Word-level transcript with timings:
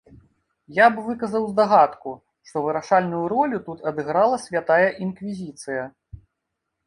Я 0.75 0.85
б 0.93 1.01
выказаў 1.07 1.43
здагадку, 1.51 2.13
што 2.51 2.63
вырашальную 2.67 3.21
ролю 3.33 3.57
тут 3.67 3.79
адыграла 3.91 4.37
святая 4.45 4.87
інквізіцыя. 5.09 5.83